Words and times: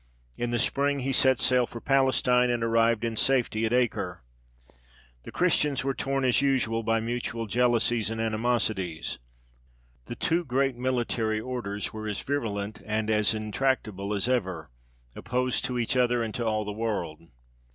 In 0.35 0.49
the 0.49 0.57
spring 0.57 1.01
he 1.01 1.13
set 1.13 1.39
sail 1.39 1.67
for 1.67 1.79
Palestine, 1.79 2.49
and 2.49 2.63
arrived 2.63 3.05
in 3.05 3.15
safety 3.15 3.67
at 3.67 3.71
Acre. 3.71 4.23
The 5.25 5.31
Christians 5.31 5.83
were 5.83 5.93
torn, 5.93 6.25
as 6.25 6.41
usual, 6.41 6.81
by 6.81 6.99
mutual 6.99 7.45
jealousies 7.45 8.09
and 8.09 8.19
animosities. 8.19 9.19
The 10.05 10.15
two 10.15 10.43
great 10.43 10.75
military 10.75 11.39
orders 11.39 11.93
were 11.93 12.07
as 12.07 12.19
virulent 12.23 12.81
and 12.83 13.11
as 13.11 13.35
intractable 13.35 14.15
as 14.15 14.27
ever; 14.27 14.71
opposed 15.15 15.65
to 15.65 15.77
each 15.77 15.95
other, 15.95 16.23
and 16.23 16.33
to 16.33 16.47
all 16.47 16.65
the 16.65 16.71
world. 16.71 17.21